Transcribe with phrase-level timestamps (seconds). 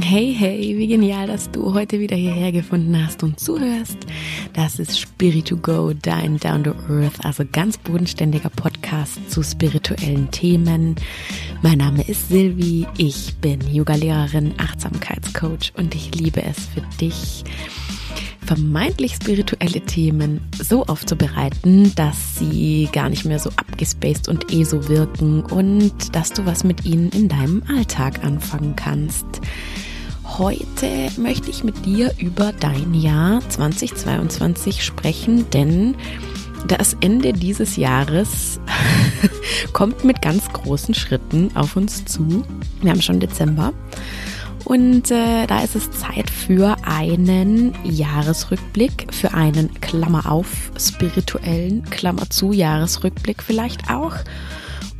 [0.00, 3.98] Hey, hey, wie genial, dass du heute wieder hierher gefunden hast und zuhörst.
[4.52, 10.30] Das ist Spirit 2 Go, dein Down to Earth, also ganz bodenständiger Podcast zu spirituellen
[10.30, 10.94] Themen.
[11.62, 17.42] Mein Name ist Silvi, ich bin Yoga-Lehrerin, Achtsamkeitscoach und ich liebe es für dich,
[18.46, 24.88] vermeintlich spirituelle Themen so aufzubereiten, dass sie gar nicht mehr so abgespaced und eh so
[24.88, 29.26] wirken und dass du was mit ihnen in deinem Alltag anfangen kannst.
[30.36, 35.96] Heute möchte ich mit dir über dein Jahr 2022 sprechen, denn
[36.66, 38.60] das Ende dieses Jahres
[39.72, 42.44] kommt mit ganz großen Schritten auf uns zu.
[42.82, 43.72] Wir haben schon Dezember.
[44.64, 52.28] Und äh, da ist es Zeit für einen Jahresrückblick, für einen Klammer auf spirituellen Klammer
[52.28, 54.14] zu Jahresrückblick vielleicht auch.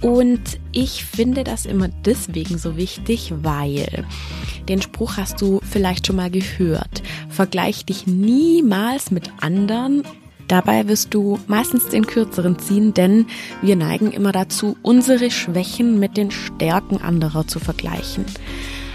[0.00, 4.04] Und ich finde das immer deswegen so wichtig, weil
[4.68, 7.02] den Spruch hast du vielleicht schon mal gehört.
[7.28, 10.04] Vergleich dich niemals mit anderen.
[10.46, 13.26] Dabei wirst du meistens den kürzeren ziehen, denn
[13.60, 18.24] wir neigen immer dazu, unsere Schwächen mit den Stärken anderer zu vergleichen.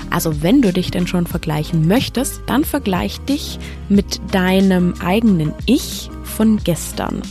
[0.10, 6.10] Also wenn du dich denn schon vergleichen möchtest, dann vergleich dich mit deinem eigenen Ich
[6.24, 7.22] von gestern.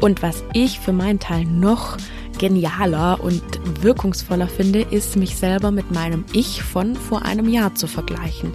[0.00, 1.96] Und was ich für meinen Teil noch
[2.38, 3.42] genialer und
[3.82, 8.52] wirkungsvoller finde, ist mich selber mit meinem Ich von vor einem Jahr zu vergleichen.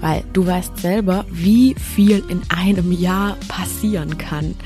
[0.00, 4.56] Weil du weißt selber, wie viel in einem Jahr passieren kann.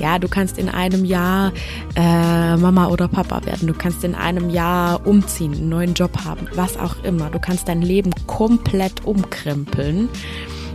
[0.00, 1.52] Ja, du kannst in einem Jahr
[1.94, 3.68] äh, Mama oder Papa werden.
[3.68, 7.28] Du kannst in einem Jahr umziehen, einen neuen Job haben, was auch immer.
[7.28, 10.08] Du kannst dein Leben komplett umkrempeln.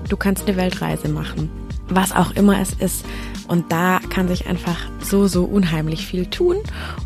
[0.09, 1.49] Du kannst eine Weltreise machen
[1.89, 3.05] was auch immer es ist.
[3.53, 6.55] Und da kann sich einfach so, so unheimlich viel tun.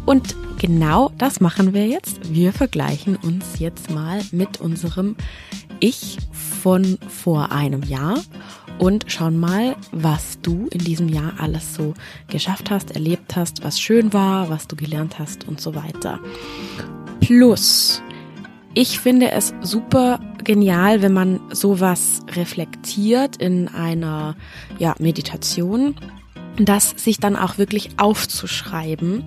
[0.05, 2.33] Und genau das machen wir jetzt.
[2.33, 5.17] Wir vergleichen uns jetzt mal mit unserem
[5.81, 8.21] Ich von vor einem Jahr
[8.79, 11.95] und schauen mal, was du in diesem Jahr alles so
[12.29, 16.17] geschafft hast, erlebt hast, was schön war, was du gelernt hast und so weiter.
[17.19, 18.01] Plus,
[18.73, 24.37] ich finde es super genial, wenn man sowas reflektiert in einer
[24.79, 25.95] ja, Meditation,
[26.65, 29.23] das sich dann auch wirklich aufzuschreiben.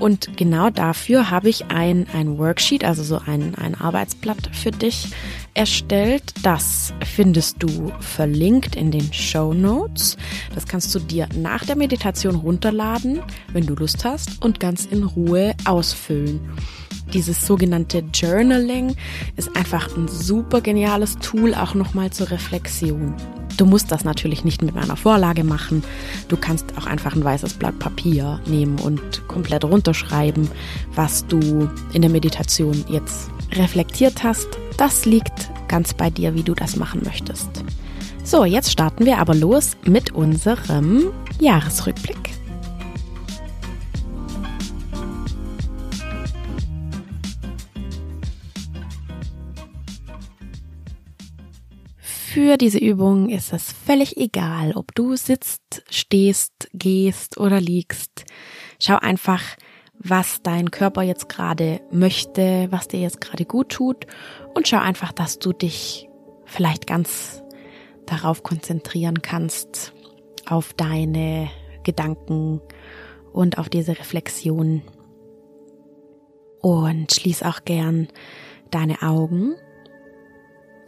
[0.00, 5.08] Und genau dafür habe ich ein, ein Worksheet, also so ein, ein Arbeitsblatt für dich
[5.54, 6.34] erstellt.
[6.42, 10.16] Das findest du verlinkt in den Show Notes.
[10.54, 13.20] Das kannst du dir nach der Meditation runterladen,
[13.52, 16.40] wenn du Lust hast, und ganz in Ruhe ausfüllen.
[17.12, 18.96] Dieses sogenannte Journaling
[19.36, 23.14] ist einfach ein super geniales Tool, auch nochmal zur Reflexion.
[23.56, 25.84] Du musst das natürlich nicht mit einer Vorlage machen.
[26.28, 30.48] Du kannst auch einfach ein weißes Blatt Papier nehmen und komplett runterschreiben,
[30.94, 34.48] was du in der Meditation jetzt reflektiert hast.
[34.76, 37.64] Das liegt ganz bei dir, wie du das machen möchtest.
[38.24, 42.43] So, jetzt starten wir aber los mit unserem Jahresrückblick.
[52.34, 58.24] Für diese Übung ist es völlig egal, ob du sitzt, stehst, gehst oder liegst.
[58.80, 59.40] Schau einfach,
[60.00, 64.08] was dein Körper jetzt gerade möchte, was dir jetzt gerade gut tut
[64.52, 66.08] und schau einfach, dass du dich
[66.44, 67.44] vielleicht ganz
[68.04, 69.92] darauf konzentrieren kannst,
[70.44, 71.48] auf deine
[71.84, 72.60] Gedanken
[73.32, 74.82] und auf diese Reflexion.
[76.60, 78.08] Und schließ auch gern
[78.72, 79.54] deine Augen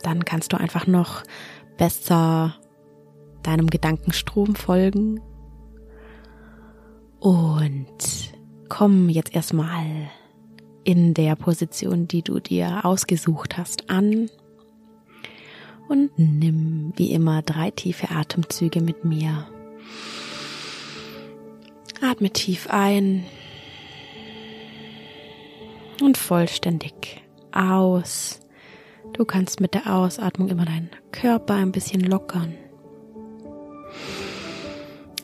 [0.07, 1.25] dann kannst du einfach noch
[1.77, 2.55] besser
[3.43, 5.21] deinem Gedankenstrom folgen.
[7.19, 8.33] Und
[8.69, 9.85] komm jetzt erstmal
[10.85, 14.31] in der Position, die du dir ausgesucht hast, an.
[15.89, 19.49] Und nimm wie immer drei tiefe Atemzüge mit mir.
[22.01, 23.25] Atme tief ein
[26.01, 28.46] und vollständig aus.
[29.13, 32.55] Du kannst mit der Ausatmung immer deinen Körper ein bisschen lockern.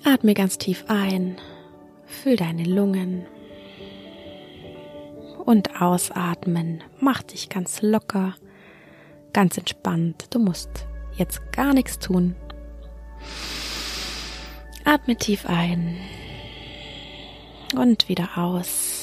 [0.05, 1.37] Atme ganz tief ein,
[2.07, 3.27] füll deine Lungen
[5.45, 6.83] und ausatmen.
[7.01, 8.35] Mach dich ganz locker,
[9.33, 10.27] ganz entspannt.
[10.31, 10.87] Du musst
[11.17, 12.35] jetzt gar nichts tun.
[14.85, 15.97] Atme tief ein
[17.77, 19.02] und wieder aus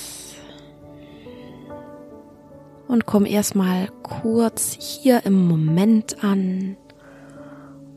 [2.89, 6.75] und komm erstmal kurz hier im Moment an.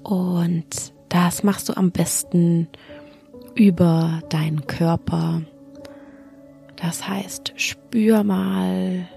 [0.03, 2.69] Und das machst du am besten
[3.55, 5.43] über deinen Körper.
[6.77, 9.09] Das heißt, spür mal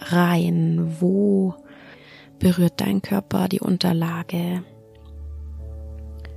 [0.00, 1.54] rein, wo
[2.38, 4.64] berührt dein Körper die Unterlage.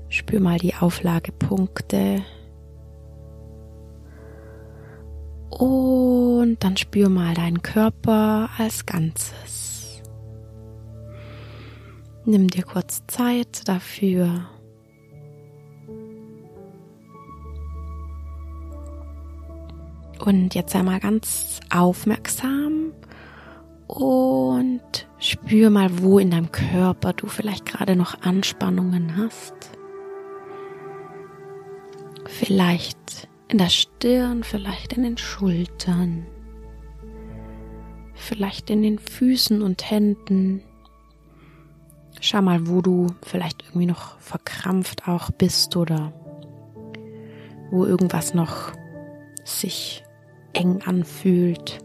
[0.07, 2.23] Spür mal die Auflagepunkte.
[5.49, 10.01] Und dann spür mal deinen Körper als Ganzes.
[12.25, 14.47] Nimm dir kurz Zeit dafür.
[20.23, 22.91] Und jetzt sei mal ganz aufmerksam
[23.87, 29.55] und spür mal, wo in deinem Körper du vielleicht gerade noch Anspannungen hast.
[32.25, 36.25] Vielleicht in der Stirn, vielleicht in den Schultern,
[38.13, 40.61] vielleicht in den Füßen und Händen.
[42.21, 46.13] Schau mal, wo du vielleicht irgendwie noch verkrampft auch bist oder
[47.71, 48.71] wo irgendwas noch
[49.43, 50.03] sich
[50.53, 51.79] eng anfühlt.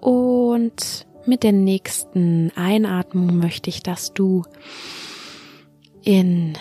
[0.00, 4.42] Und mit der nächsten Einatmung möchte ich, dass du
[6.02, 6.58] in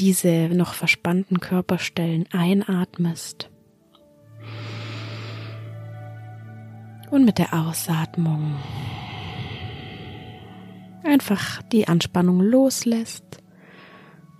[0.00, 3.50] diese noch verspannten Körperstellen einatmest.
[7.10, 8.54] Und mit der Ausatmung
[11.04, 13.42] einfach die Anspannung loslässt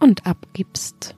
[0.01, 1.17] und abgibst.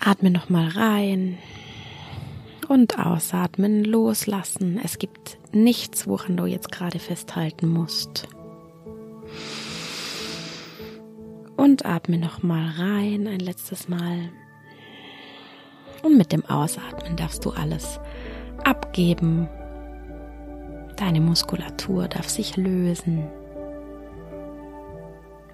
[0.00, 1.38] Atme nochmal rein
[2.68, 4.80] und ausatmen, loslassen.
[4.82, 8.28] Es gibt nichts, woran du jetzt gerade festhalten musst.
[11.58, 14.30] Und atme nochmal rein, ein letztes Mal.
[16.04, 17.98] Und mit dem Ausatmen darfst du alles
[18.62, 19.48] abgeben.
[20.96, 23.26] Deine Muskulatur darf sich lösen.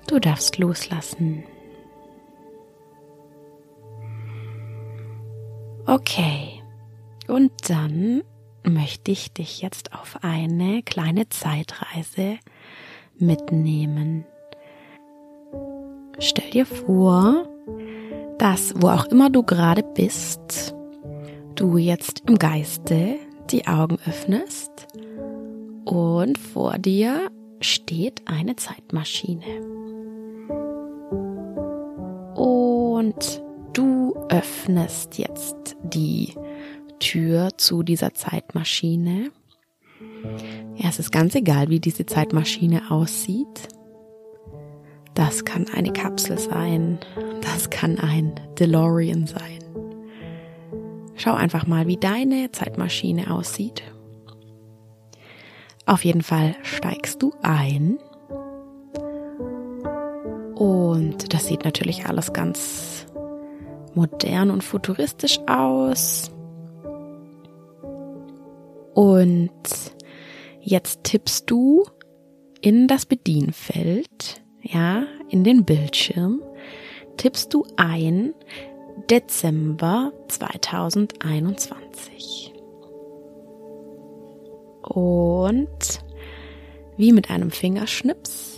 [0.07, 1.43] Du darfst loslassen.
[5.87, 6.63] Okay.
[7.29, 8.23] Und dann
[8.63, 12.39] möchte ich dich jetzt auf eine kleine Zeitreise
[13.19, 14.27] mitnehmen.
[16.19, 17.49] Stell dir vor,
[18.39, 20.75] dass wo auch immer du gerade bist,
[21.55, 23.17] du jetzt im Geiste
[23.51, 24.89] die Augen öffnest
[25.85, 27.31] und vor dir
[27.61, 29.45] steht eine Zeitmaschine.
[32.35, 36.35] Und du öffnest jetzt die
[37.01, 39.31] Tür zu dieser Zeitmaschine.
[40.77, 43.69] Ja, es ist ganz egal, wie diese Zeitmaschine aussieht.
[45.15, 46.99] Das kann eine Kapsel sein,
[47.41, 49.65] das kann ein DeLorean sein.
[51.15, 53.83] Schau einfach mal, wie deine Zeitmaschine aussieht.
[55.87, 57.99] Auf jeden Fall steigst du ein.
[60.55, 63.07] Und das sieht natürlich alles ganz
[63.95, 66.31] modern und futuristisch aus.
[68.95, 69.51] Und
[70.61, 71.85] jetzt tippst du
[72.61, 76.43] in das Bedienfeld ja, in den Bildschirm,
[77.17, 78.35] tippst du ein
[79.11, 82.53] Dezember 2021.
[84.83, 86.05] Und
[86.97, 88.55] wie mit einem Fingerschnips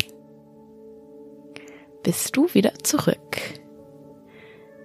[2.03, 3.39] bist du wieder zurück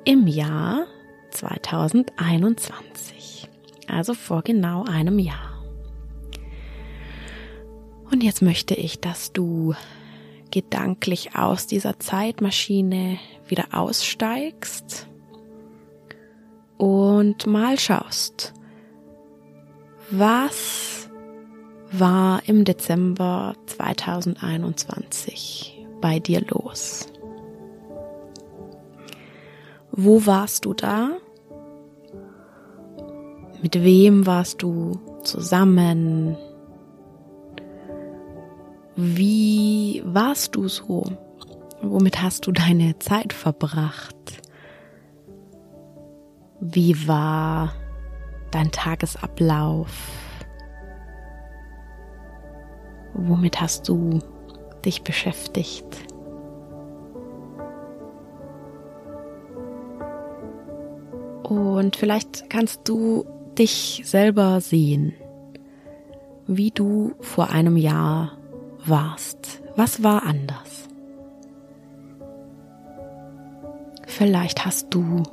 [0.06, 0.86] im Jahr
[1.32, 3.50] 2021.
[3.88, 5.62] Also vor genau einem Jahr.
[8.12, 9.76] Und jetzt möchte ich, dass du
[10.52, 13.18] gedanklich aus dieser Zeitmaschine
[13.48, 15.08] wieder aussteigst
[16.78, 18.54] und mal schaust,
[20.10, 21.10] was
[21.92, 27.08] war im Dezember 2021 bei dir los?
[29.92, 31.12] Wo warst du da?
[33.62, 36.36] Mit wem warst du zusammen?
[38.96, 41.04] Wie warst du so?
[41.82, 44.16] Womit hast du deine Zeit verbracht?
[46.60, 47.74] Wie war
[48.52, 49.90] dein Tagesablauf?
[53.14, 54.20] Womit hast du
[54.84, 55.86] dich beschäftigt?
[61.44, 63.26] Und vielleicht kannst du
[63.58, 65.14] dich selber sehen,
[66.46, 68.38] wie du vor einem Jahr
[68.86, 69.62] warst.
[69.76, 70.90] Was war anders?
[74.08, 75.24] Vielleicht hast du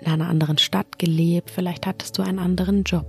[0.00, 3.06] in einer anderen Stadt gelebt, vielleicht hattest du einen anderen Job,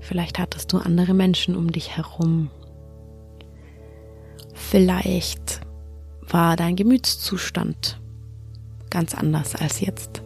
[0.00, 2.50] vielleicht hattest du andere Menschen um dich herum,
[4.54, 5.60] vielleicht
[6.20, 8.00] war dein Gemütszustand
[8.90, 10.22] ganz anders als jetzt.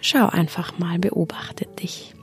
[0.00, 2.14] Schau einfach mal, beobachte dich.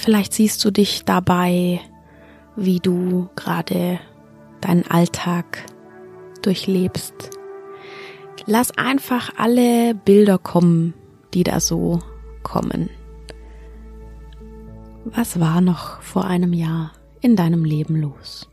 [0.00, 1.78] Vielleicht siehst du dich dabei,
[2.56, 4.00] wie du gerade
[4.62, 5.66] deinen Alltag
[6.40, 7.12] durchlebst.
[8.46, 10.94] Lass einfach alle Bilder kommen,
[11.34, 11.98] die da so
[12.42, 12.88] kommen.
[15.04, 18.48] Was war noch vor einem Jahr in deinem Leben los?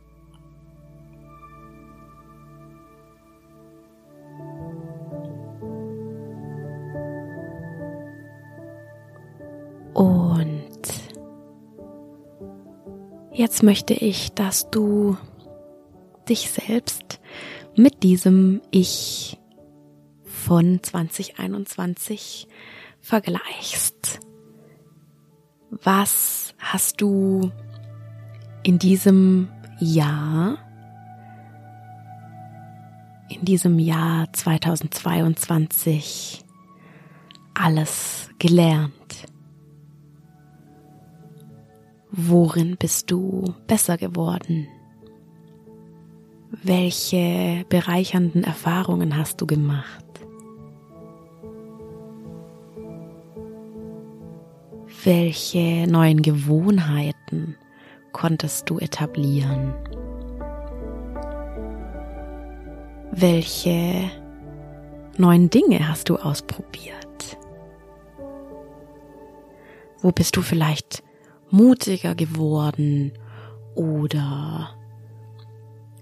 [13.38, 15.16] Jetzt möchte ich, dass du
[16.28, 17.20] dich selbst
[17.76, 19.38] mit diesem Ich
[20.24, 22.48] von 2021
[23.00, 24.18] vergleichst.
[25.70, 27.52] Was hast du
[28.64, 30.58] in diesem Jahr,
[33.28, 36.44] in diesem Jahr 2022
[37.54, 39.28] alles gelernt?
[42.10, 44.66] Worin bist du besser geworden?
[46.50, 50.04] Welche bereichernden Erfahrungen hast du gemacht?
[55.04, 57.56] Welche neuen Gewohnheiten
[58.12, 59.74] konntest du etablieren?
[63.12, 64.10] Welche
[65.18, 67.36] neuen Dinge hast du ausprobiert?
[70.00, 71.02] Wo bist du vielleicht
[71.50, 73.12] mutiger geworden?
[73.74, 74.70] Oder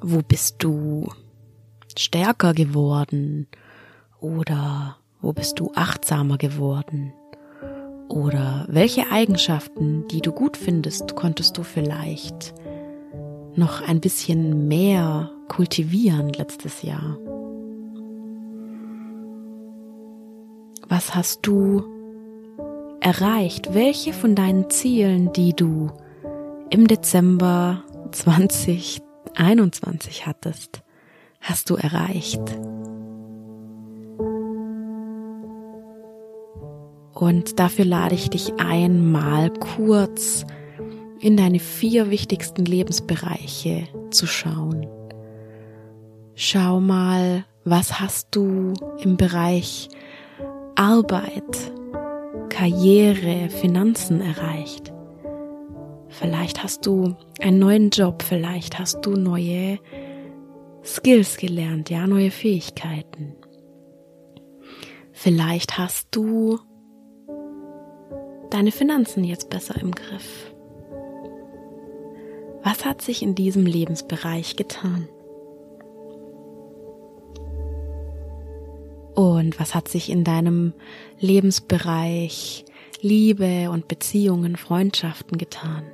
[0.00, 1.08] wo bist du
[1.96, 3.46] stärker geworden?
[4.20, 7.12] Oder wo bist du achtsamer geworden?
[8.08, 12.54] Oder welche Eigenschaften, die du gut findest, konntest du vielleicht
[13.56, 17.18] noch ein bisschen mehr kultivieren letztes Jahr?
[20.88, 21.82] Was hast du
[23.06, 23.72] erreicht?
[23.72, 25.92] Welche von deinen Zielen, die du
[26.70, 30.82] im Dezember 2021 hattest,
[31.40, 32.40] hast du erreicht?
[37.14, 40.44] Und dafür lade ich dich ein, mal kurz
[41.20, 44.84] in deine vier wichtigsten Lebensbereiche zu schauen.
[46.34, 49.90] Schau mal, was hast du im Bereich
[50.74, 51.70] Arbeit,
[52.48, 54.92] Karriere, Finanzen erreicht.
[56.08, 59.78] Vielleicht hast du einen neuen Job, vielleicht hast du neue
[60.84, 63.34] Skills gelernt, ja, neue Fähigkeiten.
[65.12, 66.58] Vielleicht hast du
[68.50, 70.54] deine Finanzen jetzt besser im Griff.
[72.62, 75.08] Was hat sich in diesem Lebensbereich getan?
[79.16, 80.74] Und was hat sich in deinem
[81.18, 82.66] Lebensbereich
[83.00, 85.84] Liebe und Beziehungen, Freundschaften getan?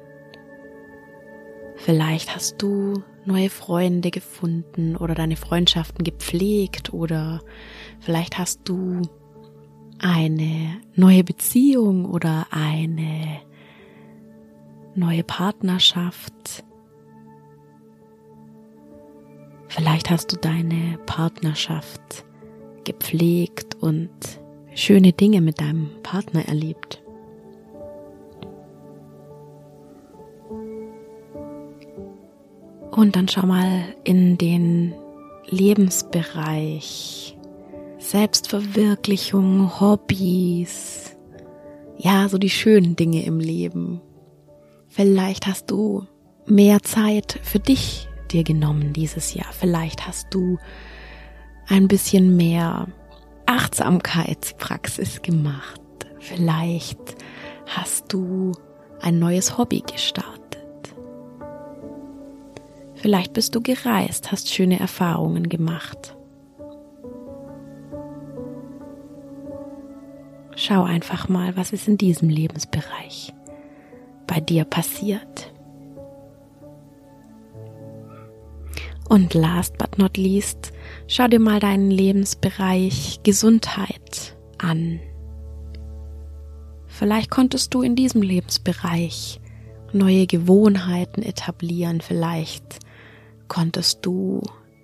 [1.76, 7.41] Vielleicht hast du neue Freunde gefunden oder deine Freundschaften gepflegt oder
[8.00, 9.02] vielleicht hast du
[10.00, 13.41] eine neue Beziehung oder eine
[14.97, 16.64] neue Partnerschaft.
[19.69, 22.25] Vielleicht hast du deine Partnerschaft
[22.85, 24.11] gepflegt und
[24.75, 27.03] schöne Dinge mit deinem Partner erlebt.
[32.91, 34.95] Und dann schau mal in den
[35.49, 37.37] Lebensbereich
[37.99, 41.17] Selbstverwirklichung, Hobbys,
[41.97, 44.01] ja, so die schönen Dinge im Leben.
[44.89, 46.07] Vielleicht hast du
[46.47, 49.53] mehr Zeit für dich dir genommen dieses Jahr.
[49.53, 50.59] Vielleicht hast du
[51.73, 52.87] ein bisschen mehr
[53.47, 55.81] Achtsamkeitspraxis gemacht.
[56.19, 56.99] Vielleicht
[57.67, 58.52] hast du
[59.00, 60.95] ein neues Hobby gestartet.
[62.95, 66.14] Vielleicht bist du gereist, hast schöne Erfahrungen gemacht.
[70.55, 73.33] Schau einfach mal, was ist in diesem Lebensbereich
[74.26, 75.50] bei dir passiert.
[79.09, 80.73] Und last but not least,
[81.12, 84.99] schau dir mal deinen Lebensbereich Gesundheit an.
[86.87, 89.38] Vielleicht konntest du in diesem Lebensbereich
[89.92, 92.78] neue Gewohnheiten etablieren, vielleicht
[93.47, 94.40] konntest du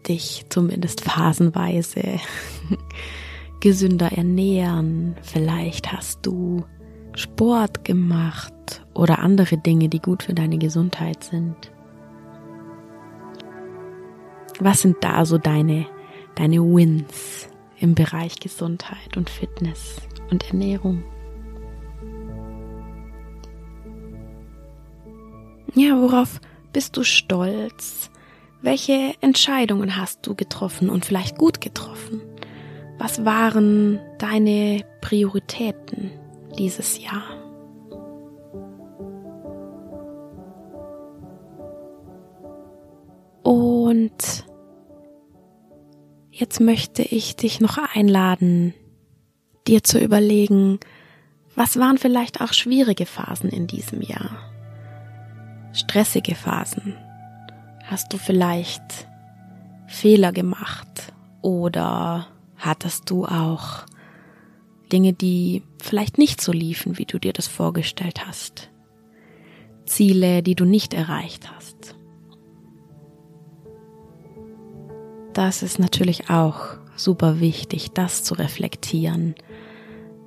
[0.06, 2.02] dich zumindest phasenweise
[3.60, 6.62] gesünder ernähren, vielleicht hast du
[7.14, 11.72] Sport gemacht oder andere Dinge, die gut für deine Gesundheit sind.
[14.60, 15.86] Was sind da so deine,
[16.38, 17.48] deine Wins
[17.80, 19.96] im Bereich Gesundheit und Fitness
[20.30, 21.02] und Ernährung.
[25.74, 26.40] Ja, worauf
[26.72, 28.10] bist du stolz?
[28.62, 32.20] Welche Entscheidungen hast du getroffen und vielleicht gut getroffen?
[32.98, 36.12] Was waren deine Prioritäten
[36.56, 37.24] dieses Jahr?
[43.42, 44.47] Und
[46.38, 48.72] jetzt möchte ich dich noch einladen,
[49.66, 50.78] dir zu überlegen,
[51.56, 54.38] was waren vielleicht auch schwierige Phasen in diesem Jahr?
[55.72, 56.94] Stressige Phasen?
[57.84, 59.08] Hast du vielleicht
[59.88, 63.84] Fehler gemacht oder hattest du auch
[64.92, 68.70] Dinge, die vielleicht nicht so liefen, wie du dir das vorgestellt hast?
[69.86, 71.97] Ziele, die du nicht erreicht hast?
[75.38, 76.58] Das ist natürlich auch
[76.96, 79.36] super wichtig, das zu reflektieren.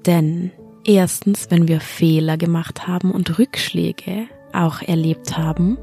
[0.06, 0.52] Denn
[0.86, 5.78] erstens, wenn wir Fehler gemacht haben und Rückschläge auch erlebt haben,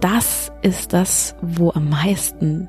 [0.00, 2.68] das ist das, wo am meisten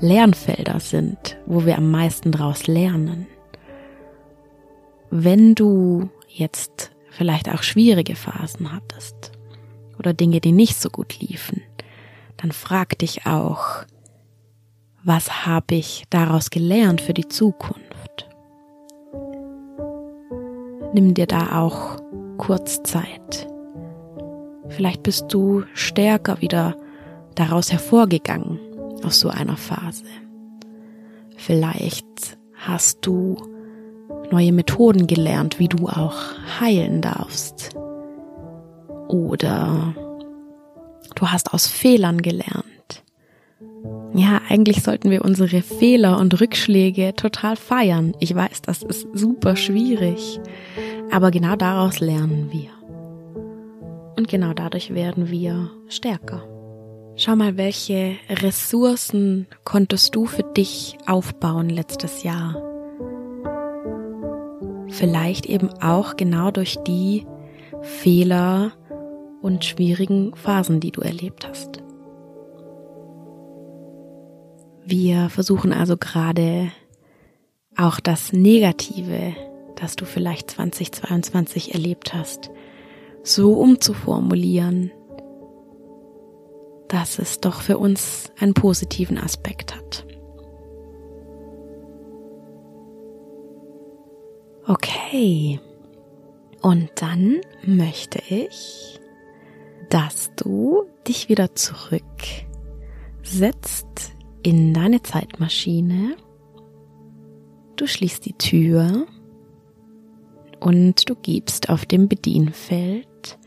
[0.00, 3.28] Lernfelder sind, wo wir am meisten daraus lernen.
[5.08, 9.30] Wenn du jetzt vielleicht auch schwierige Phasen hattest
[10.00, 11.62] oder Dinge, die nicht so gut liefen,
[12.38, 13.84] dann frag dich auch,
[15.04, 18.28] was habe ich daraus gelernt für die Zukunft?
[20.94, 21.98] Nimm dir da auch
[22.38, 23.46] kurz Zeit.
[24.68, 26.76] Vielleicht bist du stärker wieder
[27.34, 28.58] daraus hervorgegangen
[29.04, 30.04] aus so einer Phase.
[31.36, 33.36] Vielleicht hast du
[34.30, 36.16] neue Methoden gelernt, wie du auch
[36.60, 37.76] heilen darfst.
[39.08, 39.94] Oder
[41.14, 42.64] du hast aus Fehlern gelernt.
[44.16, 48.14] Ja, eigentlich sollten wir unsere Fehler und Rückschläge total feiern.
[48.20, 50.40] Ich weiß, das ist super schwierig.
[51.10, 52.70] Aber genau daraus lernen wir.
[54.16, 56.44] Und genau dadurch werden wir stärker.
[57.16, 62.62] Schau mal, welche Ressourcen konntest du für dich aufbauen letztes Jahr?
[64.88, 67.26] Vielleicht eben auch genau durch die
[67.82, 68.72] Fehler
[69.42, 71.83] und schwierigen Phasen, die du erlebt hast.
[74.86, 76.70] Wir versuchen also gerade
[77.76, 79.34] auch das Negative,
[79.76, 82.50] das du vielleicht 2022 erlebt hast,
[83.22, 84.90] so umzuformulieren,
[86.88, 90.06] dass es doch für uns einen positiven Aspekt hat.
[94.66, 95.60] Okay,
[96.62, 99.00] und dann möchte ich,
[99.90, 104.13] dass du dich wieder zurücksetzt
[104.44, 106.16] in deine Zeitmaschine.
[107.76, 109.06] Du schließt die Tür
[110.60, 113.38] und du gibst auf dem Bedienfeld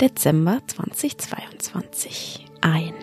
[0.00, 2.94] Dezember 2022 ein.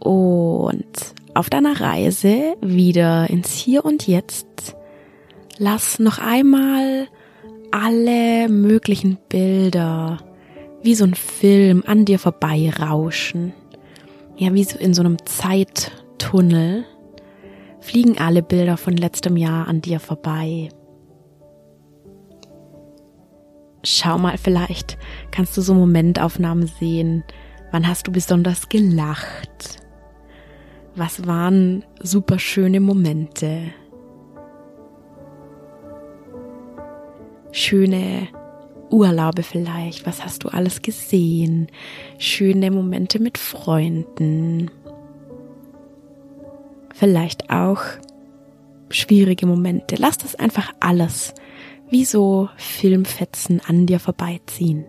[0.00, 4.76] Und auf deiner Reise wieder ins Hier und Jetzt
[5.58, 7.08] lass noch einmal
[7.70, 10.18] alle möglichen Bilder
[10.82, 13.52] wie so ein Film an dir vorbei rauschen.
[14.38, 16.84] Ja, wie so in so einem Zeittunnel
[17.80, 20.68] fliegen alle Bilder von letztem Jahr an dir vorbei.
[23.82, 24.96] Schau mal, vielleicht
[25.32, 27.24] kannst du so Momentaufnahmen sehen.
[27.72, 29.80] Wann hast du besonders gelacht?
[30.94, 33.72] Was waren super schöne Momente?
[37.50, 38.28] Schöne
[38.90, 40.06] Urlaube vielleicht.
[40.06, 41.68] Was hast du alles gesehen?
[42.18, 44.70] Schöne Momente mit Freunden.
[46.94, 47.80] Vielleicht auch
[48.90, 49.96] schwierige Momente.
[49.98, 51.34] Lass das einfach alles
[51.90, 54.84] wie so Filmfetzen an dir vorbeiziehen.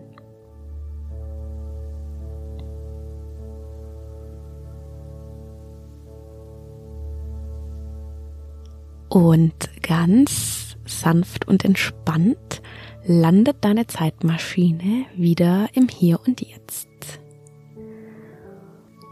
[9.08, 12.62] Und ganz sanft und entspannt
[13.04, 16.88] landet deine Zeitmaschine wieder im Hier und Jetzt.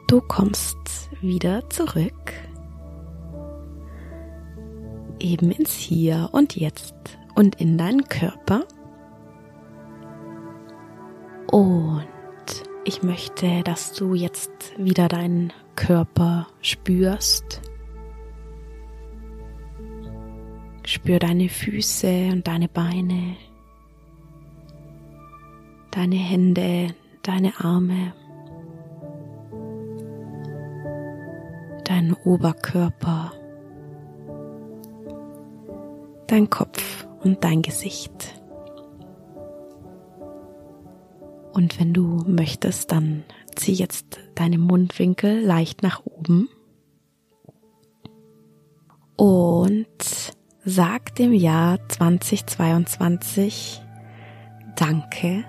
[0.08, 0.76] Du kommst
[1.20, 2.32] wieder zurück,
[5.20, 6.94] eben ins Hier und Jetzt
[7.34, 8.64] und in deinen Körper.
[11.50, 12.06] Und
[12.84, 17.60] ich möchte, dass du jetzt wieder deinen Körper spürst.
[20.84, 23.36] Spür deine Füße und deine Beine,
[25.90, 28.12] deine Hände, deine Arme.
[31.88, 33.32] deinen Oberkörper,
[36.26, 38.40] dein Kopf und dein Gesicht.
[41.52, 43.24] Und wenn du möchtest, dann
[43.56, 46.48] zieh jetzt deine Mundwinkel leicht nach oben
[49.16, 49.86] und
[50.64, 53.82] sag dem Jahr 2022
[54.76, 55.44] Danke.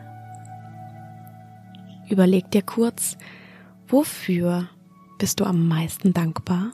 [2.09, 3.17] Überleg dir kurz,
[3.87, 4.67] wofür
[5.19, 6.73] bist du am meisten dankbar?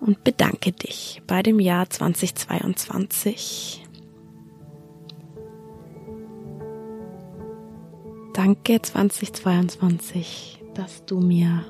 [0.00, 3.86] Und bedanke dich bei dem Jahr 2022.
[8.32, 11.64] Danke 2022, dass du mir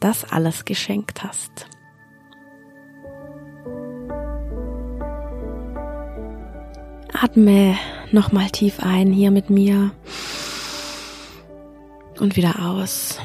[0.00, 1.66] das alles geschenkt hast.
[7.20, 7.76] Atme
[8.12, 9.90] nochmal tief ein hier mit mir
[12.20, 13.18] und wieder aus.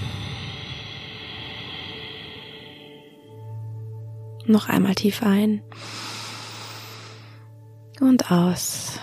[4.46, 5.62] Noch einmal tief ein
[8.02, 9.00] und aus.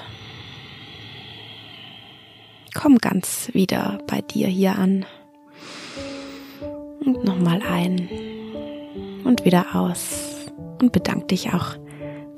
[2.74, 5.04] Komm ganz wieder bei dir hier an.
[7.04, 8.08] Und nochmal ein
[9.24, 10.46] und wieder aus.
[10.80, 11.76] Und bedank dich auch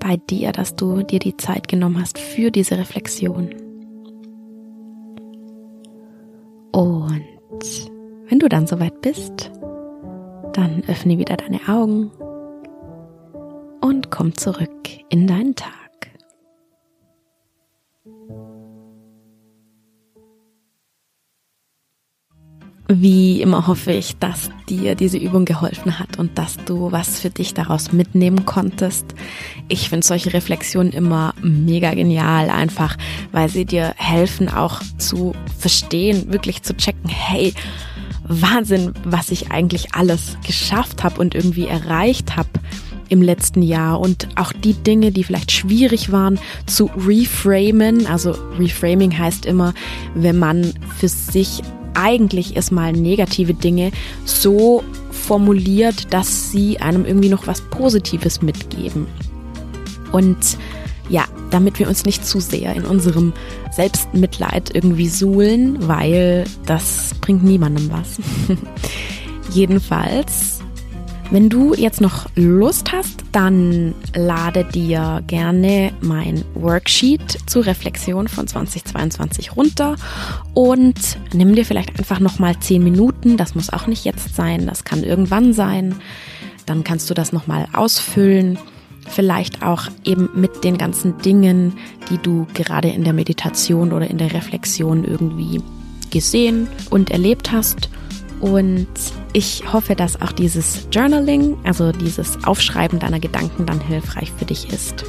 [0.03, 3.51] bei dir, dass du dir die Zeit genommen hast für diese Reflexion.
[6.73, 7.91] Und
[8.29, 9.53] wenn du dann soweit bist,
[10.55, 12.11] dann öffne wieder deine Augen
[13.81, 15.82] und komm zurück in deinen Tag.
[22.94, 27.31] Wie immer hoffe ich, dass dir diese Übung geholfen hat und dass du was für
[27.31, 29.07] dich daraus mitnehmen konntest.
[29.68, 32.98] Ich finde solche Reflexionen immer mega genial, einfach
[33.33, 37.55] weil sie dir helfen auch zu verstehen, wirklich zu checken, hey,
[38.24, 42.50] Wahnsinn, was ich eigentlich alles geschafft habe und irgendwie erreicht habe
[43.09, 48.07] im letzten Jahr und auch die Dinge, die vielleicht schwierig waren, zu reframen.
[48.07, 49.72] Also Reframing heißt immer,
[50.14, 51.62] wenn man für sich
[51.94, 53.90] eigentlich erstmal negative Dinge
[54.24, 59.07] so formuliert, dass sie einem irgendwie noch was Positives mitgeben.
[60.11, 60.59] Und
[61.09, 63.33] ja, damit wir uns nicht zu sehr in unserem
[63.70, 68.18] Selbstmitleid irgendwie suhlen, weil das bringt niemandem was.
[69.50, 70.52] Jedenfalls
[71.33, 78.47] wenn du jetzt noch Lust hast, dann lade dir gerne mein Worksheet zur Reflexion von
[78.47, 79.97] 2022 runter
[80.53, 80.95] und
[81.33, 84.85] nimm dir vielleicht einfach noch mal 10 Minuten, das muss auch nicht jetzt sein, das
[84.85, 85.95] kann irgendwann sein.
[86.66, 88.59] Dann kannst du das noch mal ausfüllen
[89.09, 91.73] vielleicht auch eben mit den ganzen Dingen,
[92.11, 95.61] die du gerade in der Meditation oder in der Reflexion irgendwie
[96.11, 97.88] gesehen und erlebt hast
[98.42, 98.88] und
[99.33, 104.72] ich hoffe, dass auch dieses Journaling, also dieses Aufschreiben deiner Gedanken dann hilfreich für dich
[104.72, 105.05] ist.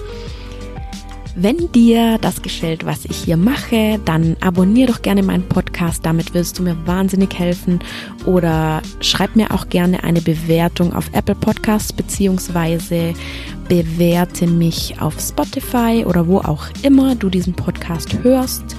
[1.36, 6.36] Wenn dir das gefällt, was ich hier mache, dann abonnier doch gerne meinen Podcast, damit
[6.36, 7.80] wirst du mir wahnsinnig helfen.
[8.28, 13.16] Oder schreib mir auch gerne eine Bewertung auf Apple Podcasts beziehungsweise
[13.68, 18.76] bewerte mich auf Spotify oder wo auch immer du diesen Podcast hörst.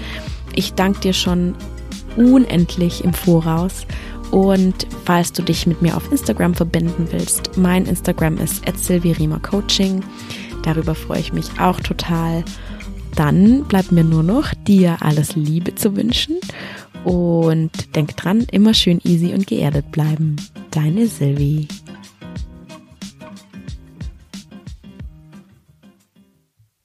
[0.55, 1.57] Ich danke dir schon
[2.17, 3.85] unendlich im Voraus
[4.35, 8.65] und falls du dich mit mir auf Instagram verbinden willst, mein Instagram ist
[9.43, 10.03] Coaching.
[10.65, 12.45] Darüber freue ich mich auch total.
[13.15, 16.41] Dann bleibt mir nur noch, dir alles Liebe zu wünschen.
[17.05, 20.35] Und denk dran, immer schön easy und geerdet bleiben.
[20.73, 21.69] Deine Sylvie.